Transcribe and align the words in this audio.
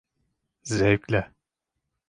Zevkle. 0.71 1.31